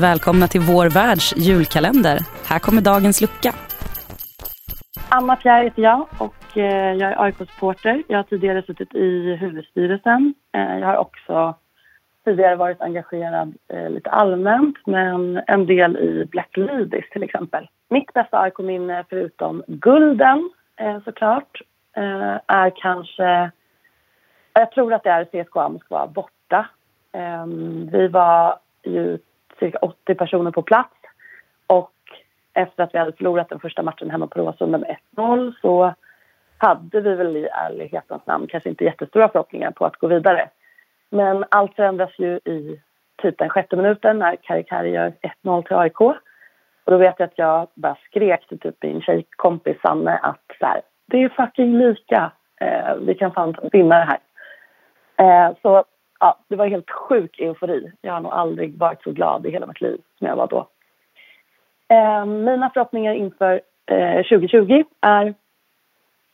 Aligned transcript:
Välkomna 0.00 0.46
till 0.46 0.60
vår 0.60 0.86
världs 0.94 1.36
julkalender. 1.36 2.18
Här 2.50 2.58
kommer 2.58 2.82
dagens 2.82 3.20
lucka. 3.20 3.52
Anna 5.08 5.36
Fjär 5.36 5.64
heter 5.64 5.82
jag 5.82 6.06
och 6.18 6.58
eh, 6.58 6.92
jag 6.94 7.12
är 7.12 7.22
AIK-supporter. 7.22 8.02
Jag 8.08 8.18
har 8.18 8.22
tidigare 8.22 8.62
suttit 8.62 8.94
i 8.94 9.36
huvudstyrelsen. 9.40 10.34
Eh, 10.52 10.78
jag 10.78 10.86
har 10.86 10.96
också 10.96 11.54
tidigare 12.24 12.56
varit 12.56 12.80
engagerad 12.80 13.54
eh, 13.72 13.90
lite 13.90 14.10
allmänt 14.10 14.76
men 14.86 15.40
en 15.46 15.66
del 15.66 15.96
i 15.96 16.24
Black 16.30 16.56
Ladies 16.56 17.10
till 17.12 17.22
exempel. 17.22 17.68
Mitt 17.88 18.12
bästa 18.12 18.38
AIK-minne 18.40 19.04
förutom 19.08 19.62
gulden 19.66 20.50
såklart 21.04 21.62
är 22.46 22.72
kanske... 22.82 23.50
Jag 24.52 24.72
tror 24.72 24.94
att 24.94 25.02
det 25.02 25.10
är 25.10 25.24
CSKA 25.24 25.68
Moskva 25.68 26.06
borta. 26.06 26.68
Ehm, 27.12 27.88
vi 27.92 28.08
var 28.08 28.58
ju 28.84 29.18
cirka 29.60 29.78
80 29.78 30.14
personer 30.14 30.50
på 30.50 30.62
plats. 30.62 30.94
Och 31.66 31.92
efter 32.54 32.82
att 32.82 32.94
vi 32.94 32.98
hade 32.98 33.12
förlorat 33.12 33.48
den 33.48 33.60
första 33.60 33.82
matchen 33.82 34.10
hemma 34.10 34.26
på 34.26 34.40
Råsunda 34.40 34.78
med 34.78 34.96
1-0 35.16 35.52
så 35.60 35.94
hade 36.58 37.00
vi 37.00 37.14
väl 37.14 37.36
i 37.36 37.48
ärlighetens 37.52 38.26
namn 38.26 38.46
kanske 38.46 38.68
inte 38.68 38.84
jättestora 38.84 39.28
förhoppningar 39.28 39.70
på 39.70 39.86
att 39.86 39.96
gå 39.96 40.06
vidare. 40.06 40.48
Men 41.10 41.44
allt 41.48 41.76
förändras 41.76 42.18
ju 42.18 42.36
i 42.36 42.80
typ 43.22 43.38
den 43.38 43.48
sjätte 43.48 43.76
minuten 43.76 44.18
när 44.18 44.36
Kari 44.62 44.90
gör 44.90 45.12
1-0 45.44 45.62
till 45.62 45.76
AIK. 45.76 46.00
Och 46.00 46.16
då 46.84 46.96
vet 46.96 47.14
jag 47.18 47.26
att 47.26 47.38
jag 47.38 47.68
bara 47.74 47.96
skrek 48.04 48.48
till 48.48 48.58
typ 48.58 48.82
min 48.82 49.02
tjejkompis 49.02 49.76
Sanne 49.82 50.18
att 50.18 50.44
så 50.58 50.66
här, 50.66 50.80
det 51.06 51.22
är 51.22 51.28
fucking 51.28 51.78
lika. 51.78 52.32
Eh, 52.60 52.94
vi 53.00 53.14
kan 53.14 53.32
fan 53.32 53.56
vinna 53.72 53.98
det 53.98 54.04
här. 54.04 54.20
Eh, 55.16 55.56
så 55.62 55.84
ja, 56.20 56.38
det 56.48 56.56
var 56.56 56.66
helt 56.66 56.90
sjuk 56.90 57.40
eufori. 57.40 57.92
Jag 58.00 58.12
har 58.12 58.20
nog 58.20 58.32
aldrig 58.32 58.78
varit 58.78 59.02
så 59.02 59.12
glad 59.12 59.46
i 59.46 59.50
hela 59.50 59.66
mitt 59.66 59.80
liv 59.80 60.00
som 60.18 60.26
jag 60.26 60.36
var 60.36 60.46
då. 60.46 60.68
Eh, 61.88 62.26
mina 62.26 62.70
förhoppningar 62.70 63.14
inför 63.14 63.60
eh, 63.86 64.16
2020 64.16 64.84
är 65.00 65.34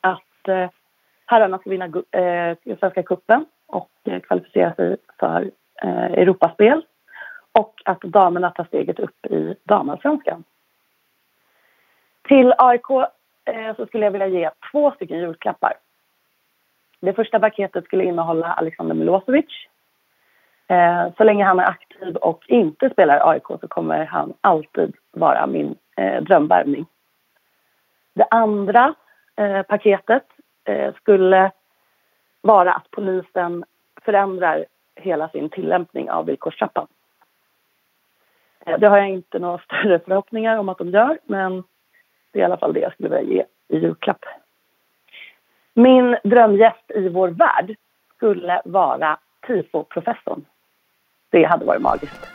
att 0.00 0.48
eh, 0.48 0.70
herrarna 1.26 1.58
ska 1.58 1.70
vinna 1.70 1.84
eh, 2.10 2.76
Svenska 2.78 3.02
cupen 3.02 3.46
och 3.66 3.90
eh, 4.04 4.20
kvalificera 4.20 4.74
sig 4.74 4.96
för 5.18 5.50
eh, 5.82 6.04
Europaspel 6.04 6.82
och 7.52 7.82
att 7.84 8.00
damerna 8.00 8.50
tar 8.50 8.64
steget 8.64 8.98
upp 8.98 9.26
i 9.26 9.54
damallsvenskan. 9.64 10.44
Till 12.22 12.54
AIK 12.58 12.90
eh, 13.44 13.76
så 13.76 13.86
skulle 13.86 14.04
jag 14.04 14.12
vilja 14.12 14.26
ge 14.26 14.50
två 14.72 14.90
stycken 14.90 15.18
julklappar. 15.18 15.72
Det 17.00 17.12
första 17.12 17.40
paketet 17.40 17.84
skulle 17.84 18.04
innehålla 18.04 18.46
Alexander 18.52 18.94
Milosevic 18.94 19.66
Eh, 20.72 21.12
så 21.16 21.24
länge 21.24 21.44
han 21.44 21.58
är 21.58 21.64
aktiv 21.64 22.16
och 22.16 22.44
inte 22.48 22.90
spelar 22.90 23.30
AIK 23.30 23.46
så 23.46 23.68
kommer 23.68 24.04
han 24.04 24.34
alltid 24.40 24.96
vara 25.10 25.46
min 25.46 25.76
eh, 25.96 26.22
drömvärvning. 26.22 26.86
Det 28.14 28.26
andra 28.30 28.94
eh, 29.36 29.62
paketet 29.62 30.24
eh, 30.64 30.94
skulle 30.94 31.50
vara 32.40 32.72
att 32.72 32.90
polisen 32.90 33.64
förändrar 34.02 34.64
hela 34.96 35.28
sin 35.28 35.48
tillämpning 35.50 36.10
av 36.10 36.26
villkorstrappan. 36.26 36.86
Eh, 38.66 38.78
det 38.78 38.88
har 38.88 38.98
jag 38.98 39.08
inte 39.08 39.38
några 39.38 39.58
större 39.58 39.98
förhoppningar 39.98 40.56
om 40.56 40.68
att 40.68 40.78
de 40.78 40.90
gör 40.90 41.18
men 41.24 41.64
det 42.30 42.38
är 42.38 42.42
i 42.42 42.44
alla 42.44 42.56
fall 42.56 42.72
det 42.72 42.80
jag 42.80 42.92
skulle 42.92 43.08
vilja 43.08 43.34
ge 43.34 43.44
i 43.76 43.80
julklapp. 43.80 44.24
Min 45.74 46.16
drömgäst 46.24 46.90
i 46.90 47.08
vår 47.08 47.28
värld 47.28 47.76
skulle 48.16 48.62
vara 48.64 49.18
tifo-professorn. 49.46 50.44
Det 51.32 51.44
hade 51.44 51.64
varit 51.64 51.82
magiskt. 51.82 52.26